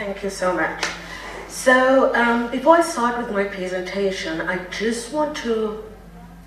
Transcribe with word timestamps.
Thank 0.00 0.22
you 0.22 0.30
so 0.30 0.54
much. 0.54 0.86
So 1.48 2.14
um, 2.14 2.50
before 2.50 2.76
I 2.76 2.80
start 2.80 3.18
with 3.18 3.30
my 3.32 3.44
presentation, 3.44 4.40
I 4.40 4.64
just 4.70 5.12
want 5.12 5.36
to 5.44 5.84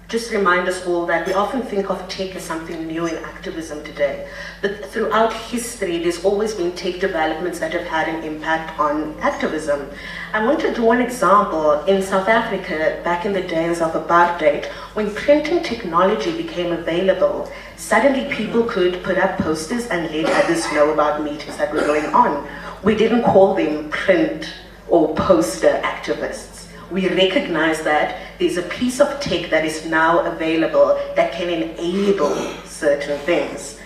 just 0.07 0.31
remind 0.31 0.67
us 0.67 0.87
all 0.87 1.05
that 1.05 1.27
we 1.27 1.33
often 1.33 1.61
think 1.61 1.91
of 1.91 1.97
tech 2.09 2.35
as 2.35 2.43
something 2.43 2.87
new 2.87 3.05
in 3.05 3.15
activism 3.23 3.83
today. 3.83 4.27
But 4.63 4.85
throughout 4.87 5.33
history, 5.33 5.99
there's 5.99 6.25
always 6.25 6.55
been 6.55 6.71
tech 6.71 6.99
developments 6.99 7.59
that 7.59 7.73
have 7.73 7.85
had 7.85 8.09
an 8.09 8.23
impact 8.23 8.79
on 8.79 9.19
activism. 9.19 9.87
I 10.33 10.43
want 10.43 10.59
to 10.61 10.73
draw 10.73 10.91
an 10.93 11.01
example. 11.01 11.83
In 11.85 12.01
South 12.01 12.27
Africa, 12.27 13.01
back 13.03 13.23
in 13.23 13.33
the 13.33 13.43
days 13.43 13.81
of 13.81 13.93
apartheid, 13.93 14.65
when 14.95 15.13
printing 15.13 15.61
technology 15.61 16.35
became 16.35 16.71
available, 16.71 17.51
suddenly 17.77 18.33
people 18.33 18.63
could 18.63 19.03
put 19.03 19.19
up 19.19 19.37
posters 19.37 19.85
and 19.87 20.11
let 20.11 20.43
others 20.43 20.65
know 20.71 20.91
about 20.91 21.23
meetings 21.23 21.57
that 21.57 21.71
were 21.71 21.81
going 21.81 22.05
on. 22.15 22.47
We 22.83 22.95
didn't 22.95 23.23
call 23.23 23.55
them 23.55 23.89
print 23.89 24.53
or 24.89 25.15
poster 25.15 25.79
activists. 25.83 26.67
We 26.91 27.07
recognize 27.07 27.81
that 27.83 28.39
there's 28.39 28.57
a 28.57 28.63
piece 28.63 28.99
of 28.99 29.21
tech 29.21 29.49
that 29.51 29.63
is 29.63 29.85
now 29.85 30.19
available 30.19 30.99
that 31.15 31.31
can 31.31 31.49
enable 31.49 32.35
certain 32.65 33.17
things. 33.19 33.79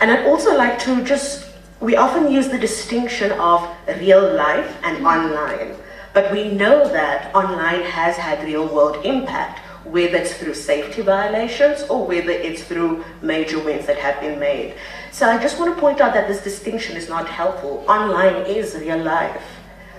And 0.00 0.10
I'd 0.10 0.26
also 0.26 0.56
like 0.56 0.78
to 0.80 1.04
just, 1.04 1.50
we 1.80 1.96
often 1.96 2.32
use 2.32 2.48
the 2.48 2.58
distinction 2.58 3.32
of 3.32 3.68
real 4.00 4.34
life 4.34 4.78
and 4.82 5.06
online, 5.06 5.76
but 6.14 6.32
we 6.32 6.48
know 6.48 6.88
that 6.88 7.34
online 7.34 7.82
has 7.82 8.16
had 8.16 8.42
real 8.44 8.66
world 8.66 9.04
impact, 9.04 9.60
whether 9.84 10.16
it's 10.16 10.34
through 10.34 10.54
safety 10.54 11.02
violations 11.02 11.82
or 11.88 12.06
whether 12.06 12.30
it's 12.30 12.62
through 12.62 13.04
major 13.22 13.58
wins 13.58 13.86
that 13.86 13.98
have 13.98 14.20
been 14.20 14.38
made. 14.38 14.74
So 15.12 15.28
I 15.28 15.40
just 15.40 15.58
want 15.58 15.74
to 15.74 15.80
point 15.80 16.00
out 16.00 16.14
that 16.14 16.28
this 16.28 16.42
distinction 16.42 16.96
is 16.96 17.08
not 17.08 17.28
helpful. 17.28 17.84
Online 17.88 18.46
is 18.46 18.74
real 18.74 19.02
life. 19.02 19.42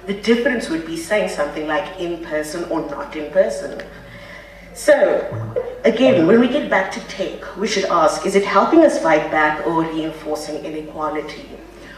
The 0.06 0.14
difference 0.14 0.70
would 0.70 0.86
be 0.86 0.98
saying 0.98 1.30
something 1.30 1.68
like 1.68 2.00
in 2.00 2.24
person 2.24 2.64
or 2.72 2.90
not 2.90 3.16
in 3.16 3.32
person. 3.32 3.82
So, 4.74 4.96
again, 5.84 6.26
when 6.26 6.40
we 6.40 6.48
get 6.48 6.70
back 6.70 6.92
to 6.94 7.00
tech, 7.08 7.58
we 7.58 7.68
should 7.68 7.86
ask, 7.86 8.26
is 8.26 8.36
it 8.36 8.46
helping 8.46 8.80
us 8.86 8.98
fight 9.02 9.30
back 9.30 9.68
or 9.68 9.84
reinforcing 9.84 10.64
inequality? 10.64 11.50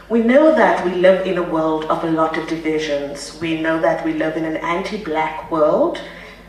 We 0.10 0.22
know 0.22 0.54
that 0.56 0.84
we 0.84 0.96
live 0.96 1.26
in 1.28 1.38
a 1.38 1.44
world 1.44 1.86
of 1.86 2.04
a 2.04 2.12
lot 2.12 2.38
of 2.38 2.48
divisions. 2.48 3.40
We 3.40 3.62
know 3.62 3.80
that 3.80 4.04
we 4.04 4.14
live 4.14 4.36
in 4.36 4.46
an 4.46 4.58
anti-black 4.58 5.52
world. 5.52 6.02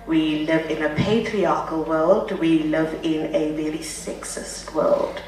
We 0.06 0.46
live 0.46 0.68
in 0.68 0.82
a 0.82 0.94
patriarchal 0.96 1.84
world. 1.84 2.32
We 2.32 2.64
live 2.64 2.92
in 3.04 3.32
a 3.34 3.52
very 3.52 3.78
sexist 3.78 4.74
world. 4.74 5.22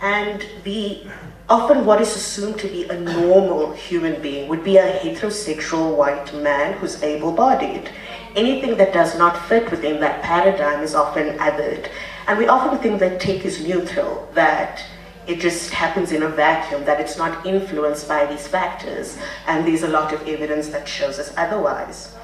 And 0.00 0.46
the 0.62 1.06
often 1.48 1.84
what 1.84 2.00
is 2.00 2.14
assumed 2.14 2.58
to 2.60 2.68
be 2.68 2.84
a 2.84 3.00
normal 3.00 3.72
human 3.72 4.22
being 4.22 4.48
would 4.48 4.62
be 4.62 4.76
a 4.76 4.98
heterosexual 5.00 5.96
white 5.96 6.32
man 6.34 6.78
who's 6.78 7.02
able-bodied. 7.02 7.90
Anything 8.36 8.76
that 8.76 8.92
does 8.92 9.18
not 9.18 9.36
fit 9.48 9.70
within 9.70 10.00
that 10.00 10.22
paradigm 10.22 10.82
is 10.82 10.94
often 10.94 11.36
othered. 11.38 11.88
And 12.28 12.38
we 12.38 12.46
often 12.46 12.78
think 12.78 13.00
that 13.00 13.20
tech 13.20 13.44
is 13.44 13.66
neutral, 13.66 14.28
that 14.34 14.84
it 15.26 15.40
just 15.40 15.70
happens 15.70 16.12
in 16.12 16.22
a 16.22 16.28
vacuum, 16.28 16.84
that 16.84 17.00
it's 17.00 17.18
not 17.18 17.44
influenced 17.44 18.06
by 18.06 18.26
these 18.26 18.46
factors. 18.46 19.18
And 19.46 19.66
there's 19.66 19.82
a 19.82 19.88
lot 19.88 20.12
of 20.12 20.26
evidence 20.28 20.68
that 20.68 20.86
shows 20.86 21.18
us 21.18 21.32
otherwise. 21.36 22.14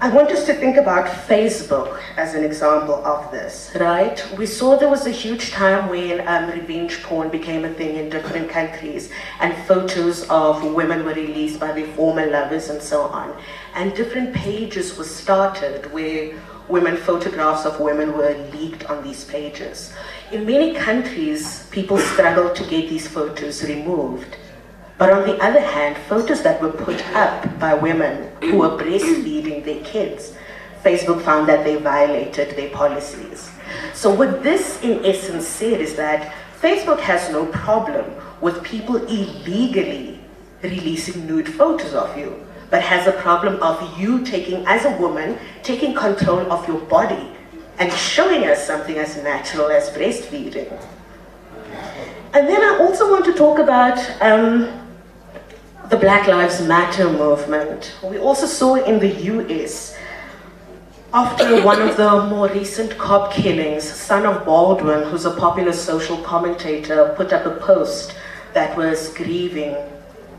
I 0.00 0.10
want 0.10 0.30
us 0.30 0.46
to 0.46 0.54
think 0.54 0.76
about 0.76 1.08
Facebook 1.26 2.00
as 2.16 2.34
an 2.34 2.44
example 2.44 3.04
of 3.04 3.32
this, 3.32 3.72
right? 3.80 4.24
We 4.38 4.46
saw 4.46 4.76
there 4.76 4.88
was 4.88 5.08
a 5.08 5.10
huge 5.10 5.50
time 5.50 5.88
when 5.88 6.26
um, 6.28 6.48
revenge 6.50 7.02
porn 7.02 7.30
became 7.30 7.64
a 7.64 7.74
thing 7.74 7.96
in 7.96 8.08
different 8.08 8.48
countries 8.48 9.10
and 9.40 9.52
photos 9.66 10.22
of 10.30 10.62
women 10.62 11.04
were 11.04 11.14
released 11.14 11.58
by 11.58 11.72
their 11.72 11.88
former 11.94 12.24
lovers 12.30 12.68
and 12.68 12.80
so 12.80 13.06
on. 13.06 13.36
And 13.74 13.92
different 13.96 14.32
pages 14.36 14.96
were 14.96 15.02
started 15.02 15.92
where 15.92 16.40
women, 16.68 16.96
photographs 16.96 17.66
of 17.66 17.80
women 17.80 18.16
were 18.16 18.36
leaked 18.54 18.84
on 18.84 19.02
these 19.02 19.24
pages. 19.24 19.92
In 20.30 20.46
many 20.46 20.74
countries, 20.74 21.66
people 21.72 21.98
struggled 21.98 22.54
to 22.54 22.62
get 22.62 22.88
these 22.88 23.08
photos 23.08 23.64
removed. 23.64 24.36
But 24.98 25.10
on 25.10 25.26
the 25.26 25.38
other 25.38 25.60
hand, 25.60 25.96
photos 25.96 26.42
that 26.42 26.60
were 26.60 26.72
put 26.72 27.00
up 27.14 27.58
by 27.60 27.72
women 27.74 28.30
who 28.42 28.58
were 28.58 28.70
breastfeeding 28.70 29.64
their 29.64 29.82
kids, 29.84 30.34
Facebook 30.82 31.22
found 31.22 31.48
that 31.48 31.64
they 31.64 31.76
violated 31.76 32.56
their 32.56 32.70
policies. 32.70 33.50
So 33.94 34.12
what 34.12 34.42
this 34.42 34.82
in 34.82 35.04
essence 35.04 35.46
said 35.46 35.80
is 35.80 35.94
that 35.94 36.34
Facebook 36.60 36.98
has 37.00 37.30
no 37.30 37.46
problem 37.46 38.04
with 38.40 38.62
people 38.64 38.96
illegally 38.96 40.20
releasing 40.62 41.26
nude 41.26 41.48
photos 41.48 41.94
of 41.94 42.16
you, 42.18 42.44
but 42.70 42.82
has 42.82 43.06
a 43.06 43.12
problem 43.12 43.62
of 43.62 43.98
you 43.98 44.24
taking, 44.24 44.66
as 44.66 44.84
a 44.84 44.96
woman, 44.98 45.38
taking 45.62 45.94
control 45.94 46.50
of 46.50 46.66
your 46.66 46.80
body 46.80 47.28
and 47.78 47.92
showing 47.92 48.44
us 48.48 48.66
something 48.66 48.96
as 48.96 49.16
natural 49.22 49.68
as 49.68 49.90
breastfeeding. 49.90 50.70
And 52.32 52.48
then 52.48 52.60
I 52.60 52.78
also 52.80 53.10
want 53.10 53.24
to 53.26 53.32
talk 53.32 53.58
about 53.58 53.98
um, 54.20 54.87
the 55.88 55.96
Black 55.96 56.26
Lives 56.26 56.60
Matter 56.60 57.10
movement. 57.10 57.94
We 58.02 58.18
also 58.18 58.44
saw 58.44 58.74
in 58.74 58.98
the 58.98 59.08
US, 59.32 59.96
after 61.14 61.62
one 61.62 61.80
of 61.80 61.96
the 61.96 62.26
more 62.26 62.48
recent 62.48 62.98
cop 62.98 63.32
killings, 63.32 63.84
son 63.84 64.26
of 64.26 64.44
Baldwin, 64.44 65.08
who's 65.08 65.24
a 65.24 65.30
popular 65.30 65.72
social 65.72 66.18
commentator, 66.18 67.14
put 67.16 67.32
up 67.32 67.46
a 67.46 67.58
post 67.64 68.14
that 68.52 68.76
was 68.76 69.14
grieving, 69.14 69.76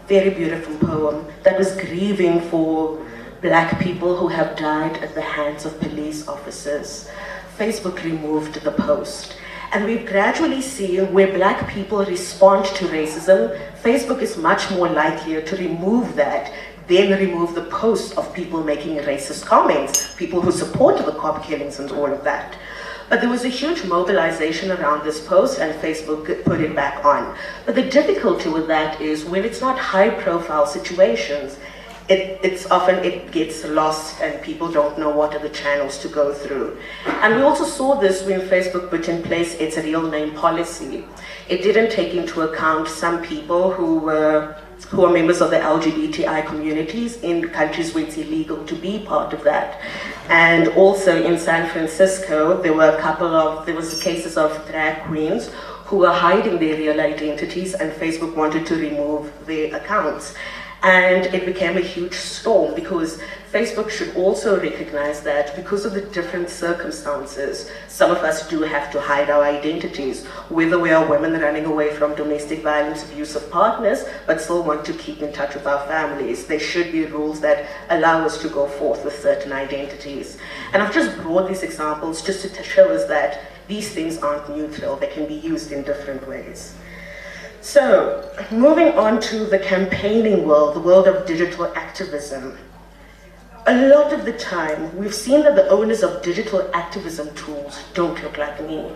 very 0.08 0.30
beautiful 0.30 0.76
poem, 0.88 1.26
that 1.42 1.58
was 1.58 1.76
grieving 1.76 2.42
for 2.42 3.04
black 3.42 3.80
people 3.80 4.18
who 4.18 4.28
have 4.28 4.56
died 4.56 4.98
at 4.98 5.16
the 5.16 5.22
hands 5.22 5.66
of 5.66 5.80
police 5.80 6.28
officers. 6.28 7.10
Facebook 7.58 8.04
removed 8.04 8.62
the 8.62 8.72
post. 8.72 9.36
And 9.72 9.86
we've 9.86 10.06
gradually 10.06 10.62
seen 10.62 11.14
where 11.14 11.32
black 11.32 11.70
people 11.70 12.04
respond 12.04 12.66
to 12.66 12.86
racism, 12.86 13.60
Facebook 13.84 14.22
is 14.22 14.36
much 14.36 14.70
more 14.72 14.90
likely 14.90 15.42
to 15.42 15.56
remove 15.56 16.16
that 16.16 16.52
than 16.90 17.18
remove 17.18 17.56
the 17.56 17.64
posts 17.64 18.18
of 18.18 18.34
people 18.34 18.62
making 18.62 18.98
racist 18.98 19.46
comments, 19.46 20.14
people 20.16 20.42
who 20.42 20.52
supported 20.52 21.06
the 21.06 21.14
cop 21.14 21.44
killings 21.44 21.80
and 21.80 21.90
all 21.92 22.12
of 22.12 22.24
that. 22.26 22.58
But 23.10 23.22
there 23.22 23.30
was 23.30 23.46
a 23.46 23.50
huge 23.50 23.86
mobilization 23.86 24.72
around 24.72 25.06
this 25.06 25.26
post 25.26 25.60
and 25.60 25.74
Facebook 25.82 26.44
put 26.44 26.60
it 26.60 26.76
back 26.76 27.06
on. 27.06 27.38
But 27.66 27.76
the 27.76 27.90
difficulty 27.90 28.50
with 28.50 28.68
that 28.68 29.00
is 29.00 29.24
when 29.24 29.46
it's 29.46 29.62
not 29.62 29.80
high 29.80 30.10
profile 30.10 30.66
situations, 30.66 31.58
it, 32.10 32.40
it's 32.44 32.70
often 32.72 32.96
it 33.06 33.32
gets 33.32 33.64
lost 33.66 34.20
and 34.22 34.42
people 34.42 34.72
don't 34.72 34.98
know 34.98 35.10
what 35.10 35.36
are 35.36 35.40
the 35.40 35.50
channels 35.50 36.00
to 36.00 36.08
go 36.08 36.34
through. 36.34 36.78
And 37.06 37.36
we 37.36 37.44
also 37.44 37.66
saw 37.66 38.00
this 38.00 38.26
when 38.26 38.42
Facebook 38.42 38.90
put 38.90 39.08
in 39.08 39.22
place 39.22 39.54
its 39.56 39.78
real 39.78 40.10
name 40.10 40.34
policy. 40.34 41.06
It 41.48 41.62
didn't 41.62 41.92
take 41.92 42.16
into 42.16 42.42
account 42.42 42.88
some 42.88 43.22
people 43.22 43.72
who 43.72 44.00
were 44.00 44.56
who 44.88 45.06
are 45.06 45.12
members 45.12 45.42
of 45.42 45.52
the 45.52 45.58
LGBTI 45.58 46.46
communities 46.48 47.22
in 47.22 47.50
countries 47.50 47.94
where 47.94 48.06
it's 48.06 48.18
illegal 48.18 48.66
to 48.66 48.76
be 48.76 49.00
part 49.06 49.34
of 49.34 49.44
that. 49.44 49.80
And 50.30 50.70
also 50.70 51.22
in 51.22 51.38
San 51.38 51.70
Francisco, 51.70 52.62
there 52.62 52.74
were 52.74 52.90
a 52.90 53.02
couple 53.02 53.28
of, 53.28 53.66
there 53.66 53.76
was 53.76 54.02
cases 54.02 54.38
of 54.38 54.52
drag 54.70 55.04
queens 55.04 55.52
who 55.86 55.98
were 55.98 56.14
hiding 56.14 56.60
their 56.60 56.78
real 56.78 57.02
identities 57.02 57.74
and 57.74 57.92
Facebook 57.92 58.36
wanted 58.36 58.66
to 58.68 58.76
remove 58.76 59.32
their 59.46 59.76
accounts. 59.76 60.34
And 60.82 61.26
it 61.34 61.46
became 61.46 61.76
a 61.76 61.82
huge 61.82 62.14
storm 62.14 62.74
because 62.74 63.20
Facebook 63.52 63.90
should 63.90 64.16
also 64.16 64.62
recognize 64.62 65.22
that 65.22 65.56
because 65.56 65.84
of 65.84 65.94
the 65.94 66.02
different 66.02 66.50
circumstances, 66.50 67.70
some 67.88 68.12
of 68.12 68.20
us 68.20 68.48
do 68.48 68.62
have 68.62 68.92
to 68.92 69.02
hide 69.02 69.30
our 69.30 69.44
identities, 69.44 70.26
whether 70.50 70.80
we 70.80 70.92
are 70.92 71.10
women 71.10 71.42
running 71.42 71.66
away 71.66 71.94
from 71.96 72.16
domestic 72.16 72.62
violence, 72.62 73.04
abusive 73.04 73.50
partners, 73.52 74.06
but 74.26 74.40
still 74.40 74.64
want 74.64 74.86
to 74.86 74.94
keep 74.94 75.22
in 75.22 75.34
touch 75.34 75.54
with 75.54 75.68
our 75.68 75.86
families. 75.88 76.46
There 76.46 76.60
should 76.60 76.92
be 76.92 77.06
rules 77.08 77.42
that 77.42 77.66
allow 77.90 78.24
us 78.24 78.42
to 78.44 78.50
go 78.50 78.68
forth 78.68 79.04
with 79.04 79.20
certain 79.20 79.52
identities. 79.52 80.38
And 80.72 80.82
I've 80.82 80.94
just 80.94 81.18
brought 81.18 81.50
these 81.50 81.64
examples 81.64 82.22
just 82.22 82.54
to 82.54 82.64
show 82.64 82.90
us 82.90 83.06
that 83.08 83.42
these 83.68 83.92
things 83.92 84.18
aren't 84.20 84.50
neutral, 84.56 84.96
they 84.96 85.08
can 85.08 85.28
be 85.28 85.36
used 85.36 85.72
in 85.72 85.84
different 85.84 86.28
ways. 86.28 86.76
So, 87.62 88.32
moving 88.52 88.98
on 88.98 89.20
to 89.22 89.44
the 89.44 89.60
campaigning 89.60 90.48
world, 90.48 90.76
the 90.76 90.80
world 90.80 91.10
of 91.10 91.26
digital 91.26 91.66
activism. 91.76 92.58
A 93.68 93.88
lot 93.90 94.14
of 94.14 94.24
the 94.24 94.32
time, 94.32 94.98
we've 94.98 95.14
seen 95.14 95.44
that 95.44 95.56
the 95.56 95.68
owners 95.68 96.02
of 96.02 96.22
digital 96.22 96.70
activism 96.74 97.36
tools 97.36 97.84
don't 97.94 98.22
look 98.24 98.38
like 98.38 98.66
me. 98.66 98.90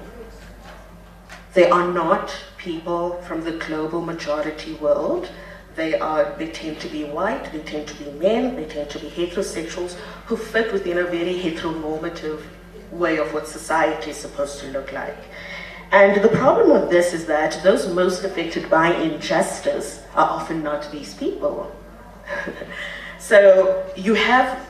They 1.54 1.70
are 1.70 1.92
not 1.92 2.34
people 2.58 3.22
from 3.24 3.44
the 3.44 3.52
global 3.52 4.02
majority 4.02 4.76
world. 4.76 5.30
They 5.76 6.00
are, 6.00 6.34
they 6.38 6.48
tend 6.48 6.80
to 6.80 6.88
be 6.88 7.04
white, 7.04 7.52
they 7.52 7.60
tend 7.60 7.88
to 7.90 8.04
be 8.04 8.12
men, 8.12 8.56
they 8.56 8.66
tend 8.66 8.90
to 8.92 9.00
be 9.00 9.10
heterosexuals 9.10 9.96
who 10.26 10.38
fit 10.38 10.72
within 10.72 11.00
a 11.00 11.04
very 11.04 11.38
heteronormative 11.38 12.42
way 12.92 13.18
of 13.18 13.34
what 13.34 13.48
society 13.48 14.12
is 14.12 14.18
supposed 14.18 14.60
to 14.62 14.68
look 14.68 14.94
like. 14.94 15.18
And 15.94 16.24
the 16.24 16.30
problem 16.30 16.72
with 16.72 16.90
this 16.90 17.14
is 17.14 17.28
that 17.28 17.62
those 17.62 17.88
most 17.94 18.24
affected 18.24 18.68
by 18.68 18.96
injustice 18.96 20.02
are 20.16 20.28
often 20.28 20.64
not 20.64 20.92
these 20.92 21.14
people. 21.14 21.72
so 23.20 23.86
you 23.96 24.16
have 24.16 24.68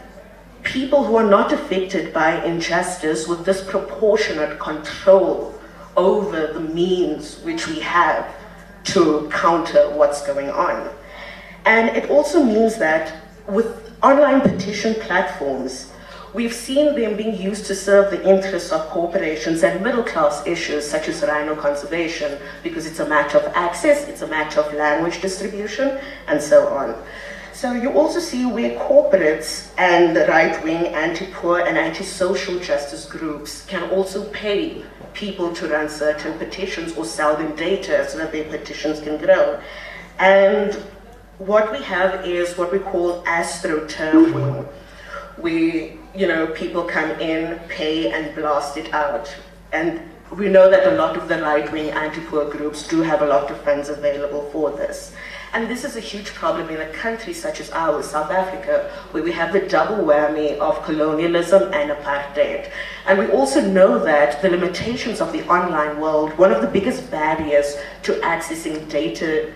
people 0.63 1.05
who 1.05 1.15
are 1.15 1.29
not 1.29 1.53
affected 1.53 2.13
by 2.13 2.43
injustice 2.43 3.25
with 3.25 3.45
disproportionate 3.45 4.59
control 4.59 5.57
over 5.95 6.47
the 6.47 6.59
means 6.59 7.39
which 7.39 7.69
we 7.69 7.79
have 7.79 8.27
to 8.83 9.29
counter 9.31 9.95
what's 9.95 10.27
going 10.27 10.49
on. 10.49 10.89
And 11.63 11.95
it 11.95 12.09
also 12.09 12.43
means 12.43 12.75
that 12.79 13.15
with 13.47 13.93
online 14.03 14.41
petition 14.41 14.93
platforms, 14.95 15.92
we've 16.33 16.53
seen 16.53 16.95
them 16.95 17.15
being 17.15 17.39
used 17.39 17.65
to 17.67 17.75
serve 17.75 18.11
the 18.11 18.27
interests 18.27 18.71
of 18.71 18.81
corporations 18.89 19.63
and 19.63 19.83
middle 19.83 20.03
class 20.03 20.45
issues 20.47 20.89
such 20.89 21.07
as 21.07 21.21
rhino 21.21 21.55
conservation 21.55 22.39
because 22.63 22.85
it's 22.85 22.99
a 22.99 23.07
matter 23.07 23.37
of 23.37 23.51
access, 23.53 24.07
it's 24.07 24.21
a 24.21 24.27
matter 24.27 24.59
of 24.59 24.73
language 24.73 25.21
distribution, 25.21 25.99
and 26.27 26.41
so 26.41 26.67
on. 26.69 26.95
So 27.53 27.73
you 27.73 27.91
also 27.91 28.19
see 28.19 28.45
where 28.47 28.77
corporates 28.79 29.69
and 29.77 30.15
the 30.15 30.25
right-wing 30.25 30.87
anti-poor 30.87 31.59
and 31.59 31.77
anti-social 31.77 32.59
justice 32.59 33.05
groups 33.05 33.63
can 33.67 33.89
also 33.91 34.27
pay 34.31 34.83
people 35.13 35.53
to 35.53 35.67
run 35.67 35.87
certain 35.87 36.37
petitions 36.39 36.93
or 36.97 37.05
sell 37.05 37.37
them 37.37 37.55
data 37.55 38.09
so 38.09 38.17
that 38.17 38.31
their 38.31 38.45
petitions 38.45 38.99
can 39.01 39.17
grow. 39.17 39.61
And 40.17 40.73
what 41.37 41.71
we 41.71 41.81
have 41.83 42.25
is 42.25 42.57
what 42.57 42.71
we 42.71 42.79
call 42.79 43.23
astroturfing. 43.23 44.67
We, 45.37 45.99
you 46.15 46.27
know, 46.27 46.47
people 46.47 46.83
come 46.83 47.11
in, 47.19 47.59
pay 47.67 48.11
and 48.11 48.35
blast 48.35 48.77
it 48.77 48.93
out. 48.93 49.33
And 49.71 49.99
we 50.31 50.47
know 50.47 50.69
that 50.69 50.93
a 50.93 50.95
lot 50.95 51.17
of 51.17 51.27
the 51.27 51.41
right-wing 51.41 51.89
anti-poor 51.91 52.49
groups 52.49 52.87
do 52.87 53.01
have 53.01 53.21
a 53.21 53.25
lot 53.25 53.49
of 53.51 53.59
funds 53.61 53.89
available 53.89 54.49
for 54.51 54.71
this. 54.71 55.13
And 55.53 55.69
this 55.69 55.83
is 55.83 55.95
a 55.95 55.99
huge 55.99 56.33
problem 56.33 56.69
in 56.69 56.81
a 56.81 56.91
country 56.93 57.33
such 57.33 57.59
as 57.59 57.69
ours, 57.71 58.07
South 58.07 58.31
Africa, 58.31 58.91
where 59.11 59.23
we 59.23 59.31
have 59.31 59.53
the 59.53 59.61
double 59.61 60.03
whammy 60.03 60.57
of 60.57 60.83
colonialism 60.83 61.71
and 61.73 61.91
apartheid. 61.91 62.71
And 63.05 63.19
we 63.19 63.27
also 63.27 63.61
know 63.61 63.99
that 64.03 64.41
the 64.41 64.49
limitations 64.49 65.21
of 65.21 65.31
the 65.31 65.47
online 65.47 65.99
world, 65.99 66.35
one 66.39 66.51
of 66.51 66.61
the 66.61 66.67
biggest 66.67 67.11
barriers 67.11 67.75
to 68.03 68.13
accessing 68.21 68.89
data 68.89 69.53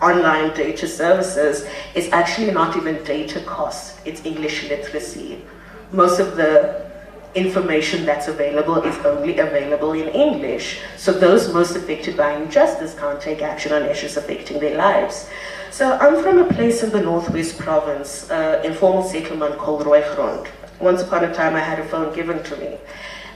online 0.00 0.54
data 0.54 0.86
services 0.86 1.66
is 1.96 2.08
actually 2.12 2.52
not 2.52 2.76
even 2.76 3.02
data 3.02 3.40
costs, 3.40 4.00
it's 4.04 4.24
English 4.24 4.68
literacy. 4.68 5.42
Most 5.92 6.20
of 6.20 6.36
the 6.36 6.86
information 7.34 8.04
that's 8.04 8.28
available 8.28 8.82
is 8.82 8.96
only 9.04 9.38
available 9.38 9.92
in 9.92 10.08
English. 10.08 10.80
So 10.96 11.12
those 11.12 11.52
most 11.52 11.76
affected 11.76 12.16
by 12.16 12.32
injustice 12.32 12.94
can't 12.94 13.20
take 13.20 13.42
action 13.42 13.72
on 13.72 13.82
issues 13.84 14.16
affecting 14.16 14.60
their 14.60 14.76
lives. 14.76 15.28
So 15.70 15.96
I'm 15.98 16.22
from 16.22 16.38
a 16.38 16.52
place 16.52 16.82
in 16.82 16.90
the 16.90 17.00
Northwest 17.00 17.58
Province, 17.58 18.30
uh, 18.30 18.62
informal 18.64 19.04
settlement 19.04 19.58
called 19.58 19.82
Rooigrond. 19.82 20.48
Once 20.80 21.02
upon 21.02 21.24
a 21.24 21.34
time 21.34 21.54
I 21.54 21.60
had 21.60 21.78
a 21.78 21.84
phone 21.88 22.14
given 22.14 22.42
to 22.44 22.56
me. 22.56 22.76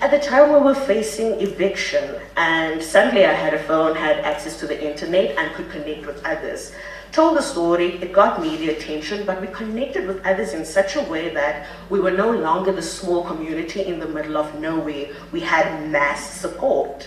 At 0.03 0.11
the 0.11 0.19
time 0.19 0.53
we 0.53 0.59
were 0.59 0.75
facing 0.75 1.41
eviction 1.41 2.21
and 2.37 2.83
suddenly 2.83 3.25
I 3.25 3.33
had 3.33 3.55
a 3.55 3.63
phone, 3.63 3.95
had 3.95 4.19
access 4.19 4.59
to 4.59 4.67
the 4.67 4.91
internet 4.91 5.39
and 5.39 5.55
could 5.55 5.71
connect 5.71 6.07
with 6.07 6.23
others 6.27 6.73
told 7.13 7.37
the 7.37 7.43
story, 7.43 7.97
it 8.03 8.11
got 8.13 8.41
media 8.41 8.73
attention, 8.73 9.25
but 9.27 9.41
we 9.41 9.47
connected 9.49 10.07
with 10.07 10.25
others 10.27 10.55
in 10.55 10.65
such 10.65 10.97
a 10.97 11.03
way 11.03 11.29
that 11.29 11.67
we 11.91 12.01
were 12.01 12.11
no 12.11 12.31
longer 12.31 12.73
the 12.73 12.83
small 12.83 13.23
community 13.23 13.83
in 13.83 14.01
the 14.01 14.09
middle 14.09 14.39
of 14.39 14.59
nowhere. 14.59 15.09
We 15.31 15.41
had 15.41 15.91
mass 15.91 16.41
support. 16.41 17.07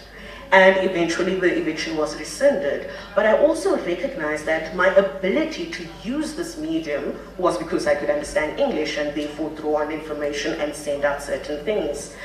And 0.52 0.88
eventually 0.88 1.40
the 1.40 1.58
eviction 1.58 1.98
was 1.98 2.16
rescinded. 2.18 2.92
But 3.16 3.26
I 3.26 3.36
also 3.40 3.78
recognized 3.78 4.46
that 4.46 4.76
my 4.76 4.90
ability 4.90 5.72
to 5.72 5.88
use 6.04 6.36
this 6.36 6.56
medium 6.56 7.20
was 7.40 7.58
because 7.58 7.88
I 7.88 7.96
could 7.96 8.12
understand 8.12 8.60
English 8.60 8.98
and 8.98 9.14
therefore 9.16 9.50
draw 9.50 9.82
on 9.82 9.92
information 9.92 10.54
and 10.62 10.74
send 10.74 11.04
out 11.04 11.24
certain 11.24 11.66
things. 11.66 12.16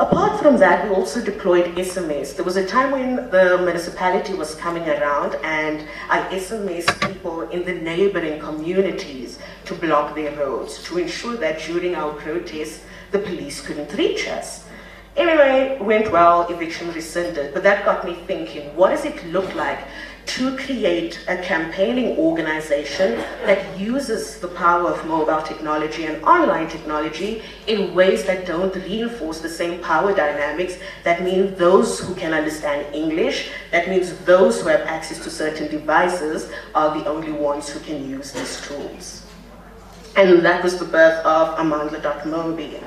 Apart 0.00 0.40
from 0.40 0.56
that, 0.58 0.88
we 0.88 0.92
also 0.92 1.22
deployed 1.22 1.66
SMS. 1.76 2.34
There 2.34 2.44
was 2.44 2.56
a 2.56 2.66
time 2.66 2.90
when 2.90 3.30
the 3.30 3.58
municipality 3.58 4.34
was 4.34 4.56
coming 4.56 4.82
around 4.88 5.36
and 5.44 5.86
I 6.10 6.22
SMS 6.34 6.86
people 7.00 7.42
in 7.42 7.64
the 7.64 7.74
neighboring 7.74 8.40
communities 8.40 9.38
to 9.66 9.74
block 9.74 10.16
their 10.16 10.36
roads 10.36 10.82
to 10.84 10.98
ensure 10.98 11.36
that 11.36 11.60
during 11.60 11.94
our 11.94 12.12
protests, 12.14 12.82
the 13.12 13.20
police 13.20 13.64
couldn't 13.64 13.94
reach 13.94 14.26
us. 14.26 14.64
Anyway, 15.16 15.78
went 15.80 16.10
well, 16.10 16.48
eviction 16.48 16.92
rescinded, 16.92 17.54
but 17.54 17.62
that 17.62 17.84
got 17.84 18.04
me 18.04 18.16
thinking, 18.26 18.74
what 18.74 18.88
does 18.88 19.04
it 19.04 19.24
look 19.26 19.54
like 19.54 19.78
to 20.26 20.56
create 20.56 21.20
a 21.28 21.36
campaigning 21.38 22.16
organization 22.18 23.16
that 23.44 23.78
uses 23.78 24.40
the 24.40 24.48
power 24.48 24.90
of 24.90 25.06
mobile 25.06 25.42
technology 25.42 26.06
and 26.06 26.22
online 26.24 26.68
technology 26.68 27.42
in 27.66 27.94
ways 27.94 28.24
that 28.24 28.46
don't 28.46 28.74
reinforce 28.74 29.40
the 29.40 29.48
same 29.48 29.80
power 29.82 30.14
dynamics. 30.14 30.78
That 31.02 31.22
means 31.22 31.58
those 31.58 32.00
who 32.00 32.14
can 32.14 32.32
understand 32.32 32.94
English, 32.94 33.50
that 33.70 33.88
means 33.88 34.16
those 34.24 34.60
who 34.60 34.68
have 34.68 34.82
access 34.82 35.22
to 35.24 35.30
certain 35.30 35.68
devices 35.68 36.50
are 36.74 36.98
the 36.98 37.06
only 37.08 37.32
ones 37.32 37.68
who 37.68 37.80
can 37.80 38.08
use 38.08 38.32
these 38.32 38.60
tools. 38.66 39.26
And 40.16 40.44
that 40.44 40.62
was 40.62 40.78
the 40.78 40.84
birth 40.84 41.24
of 41.26 41.58
Amandla.mobi. 41.58 42.80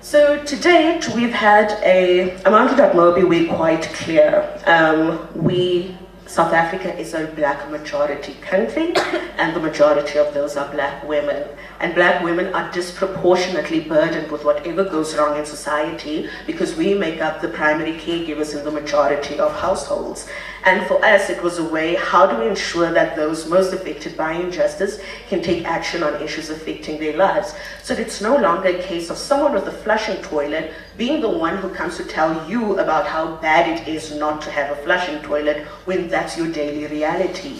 So 0.00 0.42
to 0.42 0.56
date, 0.56 1.08
we've 1.14 1.32
had 1.34 1.72
a, 1.82 2.30
Amandla.mobi, 2.44 3.28
we're 3.28 3.52
quite 3.52 3.82
clear. 3.82 4.48
Um, 4.64 5.28
we 5.34 5.96
South 6.26 6.52
Africa 6.52 6.92
is 6.98 7.14
a 7.14 7.28
black 7.36 7.70
majority 7.70 8.34
country, 8.40 8.92
and 9.38 9.54
the 9.54 9.60
majority 9.60 10.18
of 10.18 10.34
those 10.34 10.56
are 10.56 10.68
black 10.72 11.06
women. 11.06 11.46
And 11.78 11.94
black 11.94 12.24
women 12.24 12.52
are 12.52 12.70
disproportionately 12.72 13.80
burdened 13.80 14.32
with 14.32 14.44
whatever 14.44 14.82
goes 14.82 15.14
wrong 15.16 15.38
in 15.38 15.46
society 15.46 16.28
because 16.44 16.74
we 16.74 16.94
make 16.94 17.20
up 17.20 17.40
the 17.40 17.48
primary 17.48 17.92
caregivers 17.92 18.58
in 18.58 18.64
the 18.64 18.72
majority 18.72 19.38
of 19.38 19.54
households. 19.60 20.28
And 20.64 20.84
for 20.88 21.04
us, 21.04 21.30
it 21.30 21.40
was 21.44 21.58
a 21.58 21.64
way, 21.64 21.94
how 21.94 22.26
do 22.26 22.40
we 22.40 22.48
ensure 22.48 22.92
that 22.92 23.14
those 23.14 23.48
most 23.48 23.72
affected 23.72 24.16
by 24.16 24.32
injustice 24.32 24.98
can 25.28 25.42
take 25.42 25.64
action 25.64 26.02
on 26.02 26.20
issues 26.20 26.50
affecting 26.50 26.98
their 26.98 27.16
lives? 27.16 27.54
So 27.84 27.94
that 27.94 28.02
it's 28.02 28.20
no 28.20 28.36
longer 28.36 28.70
a 28.70 28.82
case 28.82 29.10
of 29.10 29.16
someone 29.16 29.52
with 29.52 29.68
a 29.68 29.72
flushing 29.72 30.20
toilet 30.22 30.72
being 30.96 31.20
the 31.20 31.28
one 31.28 31.56
who 31.58 31.68
comes 31.70 31.96
to 31.96 32.04
tell 32.04 32.48
you 32.48 32.78
about 32.78 33.06
how 33.06 33.36
bad 33.36 33.68
it 33.68 33.88
is 33.88 34.14
not 34.14 34.40
to 34.42 34.50
have 34.50 34.76
a 34.76 34.82
flushing 34.82 35.20
toilet 35.22 35.66
when 35.84 36.08
that's 36.08 36.36
your 36.36 36.50
daily 36.50 36.86
reality. 36.86 37.58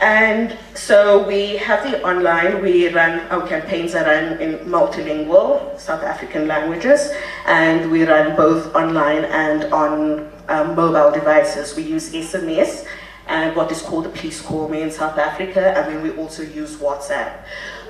And 0.00 0.58
so 0.74 1.26
we 1.26 1.56
have 1.56 1.90
the 1.90 2.02
online, 2.02 2.62
we 2.62 2.88
run, 2.88 3.20
our 3.28 3.46
campaigns 3.48 3.94
are 3.94 4.04
run 4.04 4.38
in 4.42 4.58
multilingual 4.66 5.80
South 5.80 6.02
African 6.02 6.46
languages, 6.46 7.12
and 7.46 7.90
we 7.90 8.04
run 8.04 8.36
both 8.36 8.74
online 8.74 9.24
and 9.24 9.72
on 9.72 10.30
um, 10.48 10.76
mobile 10.76 11.10
devices. 11.12 11.74
We 11.74 11.84
use 11.84 12.12
SMS 12.12 12.86
and 13.26 13.56
what 13.56 13.72
is 13.72 13.80
called 13.82 14.06
a 14.06 14.10
Please 14.10 14.40
Call 14.40 14.68
Me 14.68 14.82
in 14.82 14.90
South 14.90 15.18
Africa, 15.18 15.76
and 15.76 15.92
then 15.92 16.02
we 16.02 16.10
also 16.12 16.42
use 16.42 16.76
WhatsApp. 16.76 17.42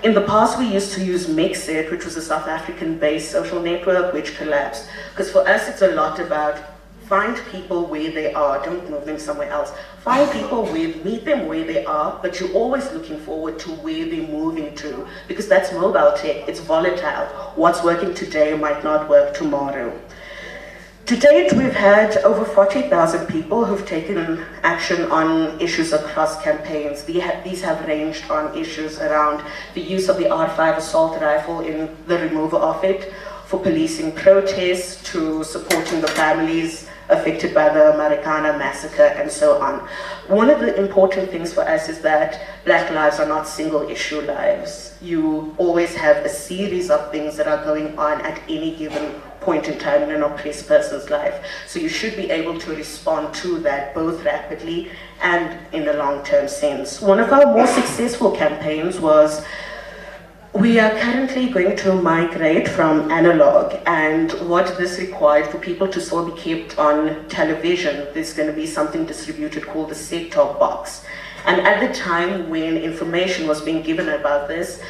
In 0.06 0.14
the 0.14 0.20
past, 0.20 0.56
we 0.56 0.72
used 0.72 0.92
to 0.92 1.04
use 1.04 1.26
Mxit, 1.26 1.90
which 1.90 2.04
was 2.04 2.16
a 2.16 2.22
South 2.22 2.46
African-based 2.46 3.28
social 3.28 3.60
network, 3.60 4.12
which 4.12 4.36
collapsed. 4.36 4.86
Because 5.10 5.32
for 5.32 5.40
us, 5.48 5.68
it's 5.68 5.82
a 5.82 5.96
lot 5.96 6.20
about 6.20 6.60
find 7.08 7.36
people 7.50 7.86
where 7.86 8.12
they 8.12 8.32
are, 8.32 8.64
don't 8.64 8.88
move 8.88 9.04
them 9.04 9.18
somewhere 9.18 9.50
else. 9.50 9.72
Find 10.02 10.30
people 10.30 10.62
where, 10.62 10.94
meet 10.98 11.24
them 11.24 11.48
where 11.48 11.64
they 11.64 11.84
are, 11.86 12.20
but 12.22 12.38
you're 12.38 12.52
always 12.52 12.88
looking 12.92 13.18
forward 13.18 13.58
to 13.58 13.70
where 13.70 14.04
they're 14.08 14.28
moving 14.28 14.76
to, 14.76 15.08
because 15.26 15.48
that's 15.48 15.72
mobile 15.72 16.12
tech, 16.16 16.48
it's 16.48 16.60
volatile. 16.60 17.26
What's 17.56 17.82
working 17.82 18.14
today 18.14 18.56
might 18.56 18.84
not 18.84 19.08
work 19.08 19.34
tomorrow. 19.34 19.90
To 21.06 21.16
date, 21.16 21.52
we've 21.52 21.72
had 21.72 22.16
over 22.24 22.44
40,000 22.44 23.28
people 23.28 23.64
who've 23.64 23.86
taken 23.86 24.44
action 24.64 25.08
on 25.12 25.60
issues 25.60 25.92
across 25.92 26.42
campaigns. 26.42 27.04
These 27.04 27.62
have 27.62 27.86
ranged 27.86 28.28
on 28.28 28.58
issues 28.58 28.98
around 28.98 29.44
the 29.74 29.82
use 29.82 30.08
of 30.08 30.16
the 30.16 30.24
R5 30.24 30.78
assault 30.78 31.22
rifle 31.22 31.60
in 31.60 31.96
the 32.08 32.18
removal 32.18 32.60
of 32.60 32.82
it, 32.82 33.12
for 33.44 33.60
policing 33.60 34.16
protests, 34.16 35.00
to 35.12 35.44
supporting 35.44 36.00
the 36.00 36.08
families 36.08 36.88
affected 37.08 37.54
by 37.54 37.68
the 37.68 37.92
Marikana 37.92 38.58
massacre 38.58 39.06
and 39.16 39.30
so 39.30 39.60
on. 39.60 39.80
One 40.28 40.50
of 40.50 40.60
the 40.60 40.74
important 40.76 41.30
things 41.30 41.52
for 41.52 41.62
us 41.62 41.88
is 41.88 42.00
that 42.00 42.40
black 42.64 42.90
lives 42.90 43.20
are 43.20 43.28
not 43.28 43.46
single 43.46 43.88
issue 43.88 44.20
lives. 44.22 44.96
You 45.00 45.54
always 45.58 45.94
have 45.94 46.24
a 46.24 46.28
series 46.28 46.90
of 46.90 47.10
things 47.10 47.36
that 47.36 47.46
are 47.46 47.62
going 47.64 47.98
on 47.98 48.20
at 48.22 48.40
any 48.48 48.74
given 48.74 49.20
point 49.40 49.68
in 49.68 49.78
time 49.78 50.02
in 50.02 50.10
an 50.10 50.22
oppressed 50.24 50.66
person's 50.66 51.08
life. 51.08 51.44
So 51.68 51.78
you 51.78 51.88
should 51.88 52.16
be 52.16 52.30
able 52.30 52.58
to 52.58 52.74
respond 52.74 53.32
to 53.36 53.58
that 53.60 53.94
both 53.94 54.24
rapidly 54.24 54.90
and 55.22 55.56
in 55.72 55.86
a 55.86 55.92
long-term 55.92 56.48
sense. 56.48 57.00
One 57.00 57.20
of 57.20 57.32
our 57.32 57.46
more 57.46 57.66
successful 57.66 58.32
campaigns 58.32 58.98
was 58.98 59.44
we 60.56 60.80
are 60.80 60.98
currently 61.00 61.50
going 61.50 61.76
to 61.76 61.92
migrate 61.92 62.66
from 62.66 63.10
analog 63.10 63.78
and 63.84 64.32
what 64.48 64.78
this 64.78 64.98
required 64.98 65.46
for 65.48 65.58
people 65.58 65.86
to 65.86 66.00
still 66.00 66.30
be 66.30 66.40
kept 66.40 66.78
on 66.78 67.28
television, 67.28 68.08
there's 68.14 68.32
going 68.32 68.48
to 68.48 68.54
be 68.54 68.66
something 68.66 69.04
distributed 69.04 69.66
called 69.66 69.90
the 69.90 69.94
set-top 69.94 70.58
box. 70.58 71.04
And 71.44 71.60
at 71.60 71.86
the 71.86 71.92
time 71.92 72.48
when 72.48 72.78
information 72.78 73.46
was 73.46 73.60
being 73.60 73.82
given 73.82 74.08
about 74.08 74.48
this, 74.48 74.80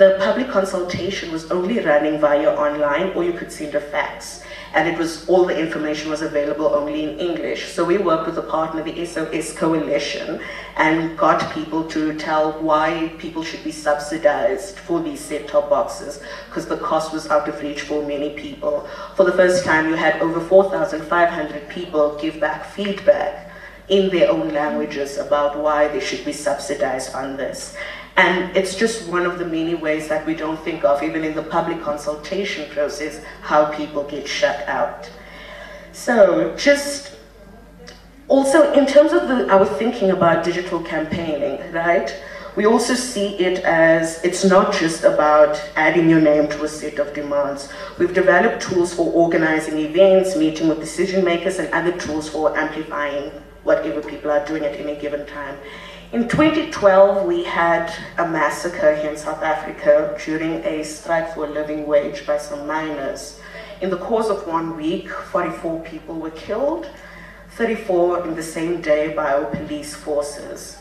the 0.00 0.16
public 0.18 0.48
consultation 0.48 1.30
was 1.30 1.50
only 1.50 1.78
running 1.78 2.18
via 2.18 2.50
online 2.56 3.10
or 3.14 3.22
you 3.22 3.34
could 3.34 3.52
send 3.52 3.74
a 3.74 3.80
fax. 3.82 4.42
And 4.72 4.88
it 4.88 4.96
was 4.96 5.28
all 5.28 5.44
the 5.44 5.58
information 5.58 6.08
was 6.08 6.22
available 6.22 6.68
only 6.68 7.04
in 7.04 7.18
English. 7.18 7.70
So 7.72 7.84
we 7.84 7.98
worked 7.98 8.26
with 8.26 8.38
a 8.38 8.42
partner, 8.42 8.82
the 8.82 9.04
SOS 9.04 9.52
Coalition, 9.52 10.40
and 10.78 11.18
got 11.18 11.52
people 11.52 11.84
to 11.88 12.14
tell 12.14 12.52
why 12.62 13.12
people 13.18 13.42
should 13.42 13.62
be 13.62 13.72
subsidized 13.72 14.78
for 14.78 15.02
these 15.02 15.20
set-top 15.20 15.68
boxes 15.68 16.22
because 16.46 16.66
the 16.66 16.78
cost 16.78 17.12
was 17.12 17.28
out 17.28 17.46
of 17.46 17.60
reach 17.60 17.82
for 17.82 18.02
many 18.02 18.30
people. 18.30 18.88
For 19.16 19.24
the 19.24 19.32
first 19.32 19.66
time, 19.66 19.90
you 19.90 19.96
had 19.96 20.22
over 20.22 20.40
4,500 20.40 21.68
people 21.68 22.16
give 22.18 22.40
back 22.40 22.64
feedback 22.64 23.50
in 23.90 24.08
their 24.08 24.30
own 24.30 24.48
languages 24.54 25.18
about 25.18 25.58
why 25.58 25.88
they 25.88 26.00
should 26.00 26.24
be 26.24 26.32
subsidized 26.32 27.12
on 27.14 27.36
this. 27.36 27.76
And 28.16 28.54
it's 28.56 28.74
just 28.74 29.08
one 29.08 29.24
of 29.24 29.38
the 29.38 29.46
many 29.46 29.74
ways 29.74 30.08
that 30.08 30.26
we 30.26 30.34
don't 30.34 30.60
think 30.60 30.84
of, 30.84 31.02
even 31.02 31.24
in 31.24 31.34
the 31.34 31.42
public 31.42 31.82
consultation 31.82 32.68
process, 32.70 33.22
how 33.42 33.66
people 33.72 34.04
get 34.04 34.28
shut 34.28 34.68
out. 34.68 35.10
So 35.92 36.54
just 36.56 37.16
also 38.28 38.72
in 38.72 38.86
terms 38.86 39.12
of 39.12 39.28
the, 39.28 39.50
our 39.50 39.66
thinking 39.66 40.10
about 40.10 40.44
digital 40.44 40.80
campaigning, 40.80 41.72
right? 41.72 42.14
We 42.56 42.66
also 42.66 42.94
see 42.94 43.36
it 43.38 43.60
as 43.64 44.22
it's 44.24 44.44
not 44.44 44.72
just 44.72 45.04
about 45.04 45.62
adding 45.76 46.10
your 46.10 46.20
name 46.20 46.48
to 46.48 46.64
a 46.64 46.68
set 46.68 46.98
of 46.98 47.14
demands. 47.14 47.68
We've 47.98 48.12
developed 48.12 48.62
tools 48.62 48.92
for 48.92 49.10
organizing 49.12 49.78
events, 49.78 50.36
meeting 50.36 50.68
with 50.68 50.80
decision 50.80 51.24
makers, 51.24 51.58
and 51.58 51.72
other 51.72 51.92
tools 51.92 52.28
for 52.28 52.56
amplifying 52.56 53.30
whatever 53.62 54.02
people 54.02 54.30
are 54.30 54.44
doing 54.44 54.64
at 54.64 54.74
any 54.74 54.96
given 54.96 55.26
time. 55.26 55.56
In 56.12 56.28
2012, 56.28 57.24
we 57.24 57.44
had 57.44 57.94
a 58.18 58.26
massacre 58.26 58.96
here 58.96 59.12
in 59.12 59.16
South 59.16 59.44
Africa 59.44 60.18
during 60.24 60.54
a 60.64 60.82
strike 60.82 61.32
for 61.34 61.44
a 61.44 61.48
living 61.48 61.86
wage 61.86 62.26
by 62.26 62.36
some 62.36 62.66
miners. 62.66 63.38
In 63.80 63.90
the 63.90 63.96
course 63.96 64.26
of 64.26 64.44
one 64.44 64.76
week, 64.76 65.08
44 65.08 65.84
people 65.84 66.16
were 66.16 66.32
killed, 66.32 66.90
34 67.50 68.26
in 68.26 68.34
the 68.34 68.42
same 68.42 68.80
day 68.80 69.14
by 69.14 69.34
our 69.34 69.44
police 69.54 69.94
forces. 69.94 70.78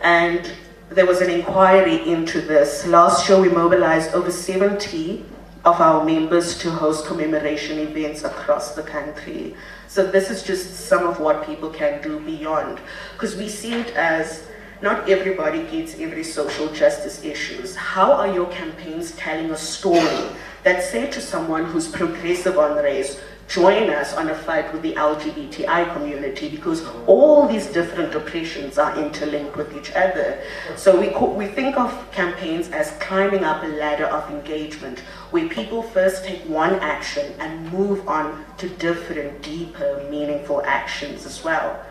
And 0.00 0.50
there 0.88 1.04
was 1.04 1.20
an 1.20 1.28
inquiry 1.28 2.10
into 2.10 2.40
this. 2.40 2.86
Last 2.86 3.28
year, 3.28 3.38
we 3.38 3.50
mobilized 3.50 4.14
over 4.14 4.30
70 4.30 5.26
of 5.66 5.78
our 5.78 6.02
members 6.02 6.56
to 6.56 6.70
host 6.70 7.04
commemoration 7.04 7.78
events 7.80 8.24
across 8.24 8.74
the 8.74 8.82
country. 8.82 9.54
So 9.88 10.10
this 10.10 10.30
is 10.30 10.42
just 10.42 10.74
some 10.74 11.06
of 11.06 11.20
what 11.20 11.44
people 11.44 11.68
can 11.68 12.00
do 12.00 12.18
beyond, 12.18 12.80
because 13.12 13.36
we 13.36 13.46
see 13.46 13.74
it 13.74 13.94
as 13.94 14.46
not 14.82 15.10
everybody 15.10 15.62
gets 15.64 15.98
every 15.98 16.24
social 16.24 16.68
justice 16.72 17.22
issues. 17.22 17.76
How 17.76 18.12
are 18.12 18.32
your 18.32 18.46
campaigns 18.50 19.12
telling 19.12 19.50
a 19.50 19.56
story 19.56 20.24
that 20.62 20.82
say 20.82 21.10
to 21.10 21.20
someone 21.20 21.66
who's 21.66 21.88
progressive 21.88 22.56
on 22.58 22.76
race, 22.76 23.20
join 23.46 23.90
us 23.90 24.14
on 24.14 24.30
a 24.30 24.34
fight 24.34 24.72
with 24.72 24.80
the 24.80 24.94
LGBTI 24.94 25.92
community 25.92 26.48
because 26.48 26.86
all 27.06 27.48
these 27.48 27.66
different 27.66 28.14
oppressions 28.14 28.78
are 28.78 28.96
interlinked 28.96 29.56
with 29.56 29.76
each 29.76 29.92
other. 29.92 30.40
So 30.76 30.98
we, 30.98 31.08
we 31.34 31.46
think 31.52 31.76
of 31.76 32.10
campaigns 32.12 32.70
as 32.70 32.92
climbing 33.00 33.44
up 33.44 33.62
a 33.64 33.66
ladder 33.66 34.06
of 34.06 34.30
engagement 34.30 35.00
where 35.30 35.48
people 35.48 35.82
first 35.82 36.24
take 36.24 36.40
one 36.42 36.74
action 36.76 37.34
and 37.38 37.70
move 37.72 38.06
on 38.08 38.44
to 38.58 38.68
different, 38.68 39.42
deeper, 39.42 40.06
meaningful 40.10 40.62
actions 40.64 41.26
as 41.26 41.42
well. 41.44 41.84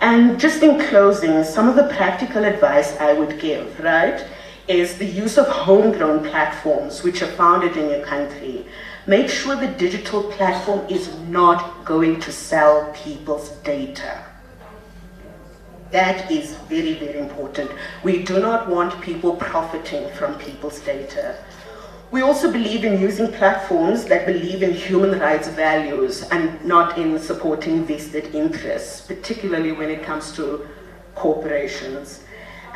And 0.00 0.38
just 0.38 0.62
in 0.62 0.80
closing, 0.88 1.44
some 1.44 1.68
of 1.68 1.76
the 1.76 1.88
practical 1.94 2.44
advice 2.44 2.96
I 2.98 3.12
would 3.12 3.40
give, 3.40 3.80
right, 3.80 4.24
is 4.68 4.98
the 4.98 5.06
use 5.06 5.38
of 5.38 5.46
homegrown 5.46 6.24
platforms 6.24 7.02
which 7.02 7.22
are 7.22 7.32
founded 7.32 7.76
in 7.76 7.90
your 7.90 8.04
country. 8.04 8.66
Make 9.06 9.28
sure 9.28 9.56
the 9.56 9.68
digital 9.68 10.22
platform 10.32 10.86
is 10.88 11.14
not 11.28 11.84
going 11.84 12.20
to 12.20 12.32
sell 12.32 12.90
people's 12.94 13.50
data. 13.62 14.24
That 15.90 16.30
is 16.30 16.56
very, 16.68 16.94
very 16.94 17.18
important. 17.18 17.70
We 18.02 18.24
do 18.24 18.40
not 18.40 18.68
want 18.68 19.00
people 19.00 19.36
profiting 19.36 20.10
from 20.14 20.38
people's 20.38 20.80
data. 20.80 21.36
We 22.14 22.22
also 22.22 22.48
believe 22.48 22.84
in 22.84 23.00
using 23.00 23.32
platforms 23.32 24.04
that 24.04 24.24
believe 24.24 24.62
in 24.62 24.72
human 24.72 25.18
rights 25.18 25.48
values 25.48 26.22
and 26.30 26.64
not 26.64 26.96
in 26.96 27.18
supporting 27.18 27.84
vested 27.84 28.32
interests, 28.32 29.00
particularly 29.00 29.72
when 29.72 29.90
it 29.90 30.04
comes 30.04 30.30
to 30.36 30.64
corporations. 31.16 32.22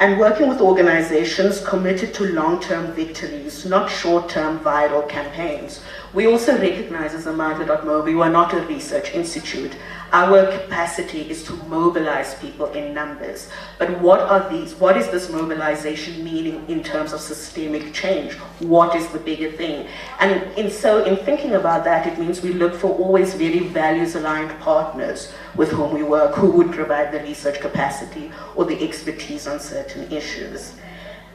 And 0.00 0.18
working 0.18 0.48
with 0.48 0.60
organizations 0.60 1.64
committed 1.64 2.12
to 2.14 2.32
long-term 2.32 2.94
victories, 2.94 3.64
not 3.64 3.88
short-term 3.88 4.58
viral 4.58 5.08
campaigns. 5.08 5.82
We 6.12 6.26
also 6.26 6.58
recognize 6.58 7.14
as 7.14 7.28
a 7.28 7.32
Amandla.mobi, 7.32 8.06
we 8.06 8.20
are 8.20 8.28
not 8.28 8.52
a 8.54 8.62
research 8.62 9.14
institute. 9.14 9.76
Our 10.10 10.46
capacity 10.50 11.30
is 11.30 11.44
to 11.44 11.52
mobilize 11.64 12.34
people 12.36 12.66
in 12.72 12.94
numbers. 12.94 13.50
But 13.78 14.00
what 14.00 14.20
are 14.20 14.48
these? 14.48 14.74
What 14.74 14.96
is 14.96 15.08
this 15.08 15.28
mobilization 15.30 16.24
meaning 16.24 16.64
in 16.66 16.82
terms 16.82 17.12
of 17.12 17.20
systemic 17.20 17.92
change? 17.92 18.32
What 18.60 18.96
is 18.96 19.06
the 19.08 19.18
bigger 19.18 19.52
thing? 19.52 19.86
And 20.18 20.42
in, 20.56 20.70
so 20.70 21.04
in 21.04 21.16
thinking 21.16 21.56
about 21.56 21.84
that, 21.84 22.06
it 22.06 22.18
means 22.18 22.42
we 22.42 22.54
look 22.54 22.74
for 22.74 22.90
always 22.90 23.34
very 23.34 23.58
values-aligned 23.58 24.58
partners 24.60 25.32
with 25.54 25.70
whom 25.72 25.92
we 25.92 26.02
work, 26.02 26.34
who 26.34 26.50
would 26.52 26.72
provide 26.72 27.12
the 27.12 27.20
research 27.20 27.60
capacity 27.60 28.32
or 28.56 28.64
the 28.64 28.82
expertise 28.82 29.46
on 29.46 29.60
certain 29.60 30.10
issues. 30.10 30.72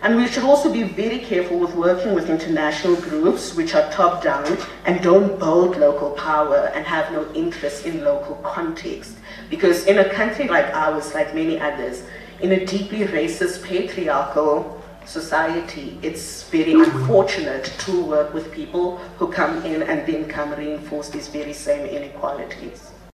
And 0.04 0.18
we 0.18 0.28
should 0.28 0.44
also 0.44 0.70
be 0.70 0.84
very 0.84 1.20
careful 1.20 1.58
with 1.58 1.76
working 1.76 2.14
with 2.14 2.30
international 2.30 2.98
groups 2.98 3.56
which 3.56 3.74
are 3.74 3.90
top-down 3.90 4.58
and 4.84 5.02
don't 5.02 5.40
build 5.40 5.78
local 5.78 6.12
power 6.12 6.70
and 6.76 6.86
have 6.86 7.10
no 7.14 7.26
interest 7.34 7.86
in 7.86 8.04
local 8.04 8.36
context. 8.44 9.16
Because 9.50 9.86
in 9.86 10.00
a 10.00 10.10
country 10.10 10.50
like 10.50 10.66
ours, 10.74 11.14
like 11.14 11.34
many 11.34 11.58
others, 11.58 12.04
in 12.42 12.52
a 12.52 12.66
deeply 12.66 13.06
racist, 13.06 13.64
patriarchal 13.64 14.84
society, 15.06 15.98
it's 16.02 16.44
very 16.50 16.74
unfortunate 16.74 17.72
to 17.80 18.04
work 18.04 18.34
with 18.34 18.52
people 18.52 18.98
who 19.18 19.32
come 19.32 19.64
in 19.66 19.84
and 19.84 20.06
then 20.06 20.28
come 20.28 20.52
reinforce 20.54 21.08
these 21.08 21.30
very 21.30 21.54
same 21.54 21.86
inequalities. 21.86 22.93